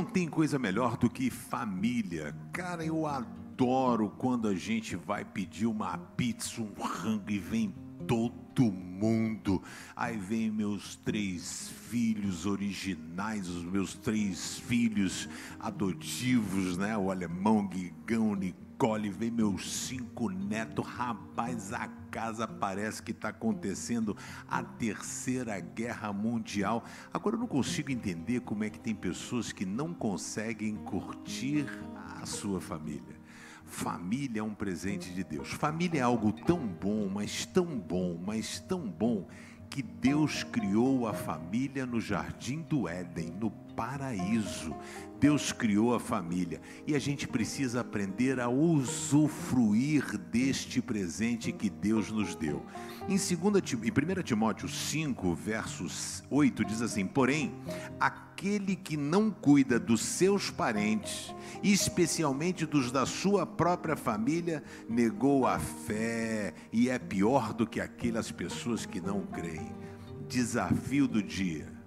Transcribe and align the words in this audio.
tem 0.00 0.28
coisa 0.28 0.58
melhor 0.58 0.96
do 0.96 1.10
que 1.10 1.28
família. 1.28 2.34
Cara, 2.52 2.84
eu 2.84 3.04
adoro 3.04 4.10
quando 4.16 4.46
a 4.46 4.54
gente 4.54 4.94
vai 4.94 5.24
pedir 5.24 5.66
uma 5.66 5.98
pizza, 5.98 6.62
um 6.62 6.72
rango 6.80 7.30
e 7.30 7.38
vem 7.38 7.74
todo 8.06 8.70
mundo. 8.70 9.62
Aí 9.94 10.16
vem 10.16 10.50
meus 10.50 10.96
três 10.96 11.70
filhos 11.90 12.46
originais, 12.46 13.48
os 13.48 13.64
meus 13.64 13.94
três 13.94 14.58
filhos 14.60 15.28
adotivos, 15.60 16.78
né? 16.78 16.96
O 16.96 17.10
alemão, 17.10 17.66
Guigão, 17.66 18.34
Nicole, 18.34 18.61
vem 19.10 19.30
meus 19.30 19.86
cinco 19.86 20.28
netos. 20.28 20.84
Rapaz, 20.84 21.72
a 21.72 21.86
casa 22.10 22.48
parece 22.48 23.00
que 23.00 23.12
está 23.12 23.28
acontecendo 23.28 24.16
a 24.48 24.60
terceira 24.64 25.60
guerra 25.60 26.12
mundial. 26.12 26.82
Agora 27.12 27.36
eu 27.36 27.40
não 27.40 27.46
consigo 27.46 27.92
entender 27.92 28.40
como 28.40 28.64
é 28.64 28.70
que 28.70 28.80
tem 28.80 28.92
pessoas 28.92 29.52
que 29.52 29.64
não 29.64 29.94
conseguem 29.94 30.74
curtir 30.74 31.64
a 32.20 32.26
sua 32.26 32.60
família. 32.60 33.20
Família 33.64 34.40
é 34.40 34.42
um 34.42 34.54
presente 34.54 35.14
de 35.14 35.22
Deus. 35.22 35.52
Família 35.52 36.00
é 36.00 36.02
algo 36.02 36.32
tão 36.32 36.66
bom, 36.66 37.08
mas 37.08 37.46
tão 37.46 37.78
bom, 37.78 38.20
mas 38.20 38.58
tão 38.58 38.90
bom, 38.90 39.28
que 39.72 39.80
Deus 39.80 40.44
criou 40.44 41.08
a 41.08 41.14
família 41.14 41.86
no 41.86 41.98
jardim 41.98 42.60
do 42.60 42.86
Éden, 42.86 43.30
no 43.40 43.50
paraíso. 43.74 44.76
Deus 45.18 45.52
criou 45.52 45.94
a 45.94 46.00
família 46.00 46.60
e 46.86 46.96
a 46.96 46.98
gente 46.98 47.28
precisa 47.28 47.80
aprender 47.80 48.40
a 48.40 48.48
usufruir 48.48 50.18
deste 50.18 50.82
presente 50.82 51.52
que 51.52 51.70
Deus 51.70 52.10
nos 52.10 52.34
deu. 52.34 52.66
Em, 53.08 53.16
2, 53.16 53.72
em 53.84 54.18
1 54.18 54.22
Timóteo 54.22 54.68
5, 54.68 55.34
versos 55.34 56.24
8, 56.28 56.64
diz 56.64 56.82
assim: 56.82 57.06
Porém, 57.06 57.54
aquele 58.00 58.74
que 58.74 58.96
não 58.96 59.30
cuida 59.30 59.78
dos 59.78 60.02
seus 60.02 60.50
parentes, 60.50 61.32
especialmente 61.62 62.66
dos 62.66 62.90
da 62.90 63.06
sua 63.06 63.46
própria 63.46 63.94
família, 63.94 64.62
negou 64.88 65.46
a 65.46 65.60
fé 65.60 66.52
e 66.72 66.90
é 66.90 66.98
pior 66.98 67.52
do 67.52 67.64
que 67.64 67.80
aquelas 67.80 68.32
pessoas 68.32 68.84
que 68.84 69.00
não 69.00 69.22
creem. 69.22 69.61
Desafio 70.28 71.06
do 71.06 71.22
dia 71.22 71.82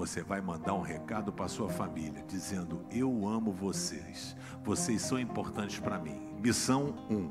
você 0.00 0.22
vai 0.22 0.40
mandar 0.40 0.72
um 0.72 0.80
recado 0.80 1.30
para 1.30 1.46
sua 1.46 1.68
família 1.68 2.24
dizendo: 2.26 2.86
Eu 2.90 3.28
amo 3.28 3.52
vocês, 3.52 4.34
vocês 4.64 5.02
são 5.02 5.20
importantes 5.20 5.78
para 5.78 5.98
mim. 5.98 6.18
Missão 6.42 6.94
1. 7.10 7.14
Um. 7.14 7.30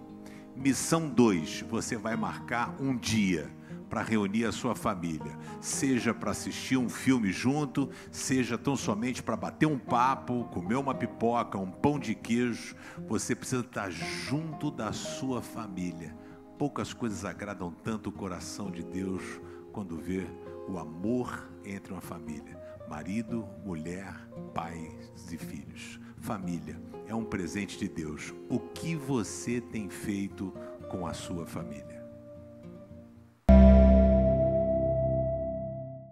Missão 0.56 1.10
2: 1.10 1.66
você 1.68 1.98
vai 1.98 2.16
marcar 2.16 2.76
um 2.80 2.96
dia 2.96 3.50
para 3.90 4.04
reunir 4.04 4.46
a 4.46 4.52
sua 4.52 4.76
família, 4.76 5.36
seja 5.60 6.14
para 6.14 6.30
assistir 6.30 6.78
um 6.78 6.88
filme 6.88 7.32
junto, 7.32 7.90
seja 8.12 8.56
tão 8.56 8.76
somente 8.76 9.24
para 9.24 9.36
bater 9.36 9.66
um 9.66 9.80
papo, 9.80 10.44
comer 10.52 10.76
uma 10.76 10.94
pipoca, 10.94 11.58
um 11.58 11.72
pão 11.72 11.98
de 11.98 12.14
queijo. 12.14 12.76
Você 13.08 13.36
precisa 13.36 13.64
estar 13.64 13.90
junto 13.90 14.70
da 14.70 14.94
sua 14.94 15.42
família. 15.42 16.16
Poucas 16.60 16.94
coisas 16.94 17.26
agradam 17.26 17.72
tanto 17.72 18.10
o 18.10 18.14
coração 18.14 18.70
de 18.70 18.84
Deus 18.84 19.24
quando 19.72 19.98
vê 19.98 20.26
o 20.68 20.78
amor 20.78 21.50
entre 21.64 21.94
uma 21.94 22.02
família 22.02 22.60
marido, 22.90 23.48
mulher, 23.64 24.16
pais 24.54 25.32
e 25.32 25.38
filhos. 25.38 26.00
Família 26.18 26.76
é 27.08 27.14
um 27.14 27.24
presente 27.24 27.78
de 27.78 27.88
Deus. 27.88 28.34
O 28.50 28.60
que 28.60 28.96
você 28.96 29.62
tem 29.62 29.90
feito 29.90 30.52
com 30.90 31.06
a 31.06 31.14
sua 31.14 31.46
família? 31.46 31.99